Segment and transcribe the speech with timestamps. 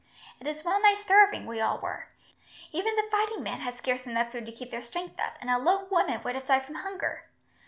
[0.39, 2.07] It is well nigh starving we all were.
[2.71, 5.59] Even the fighting men had scarce enough food to keep their strength up, and a
[5.59, 7.25] lone woman would have died from hunger.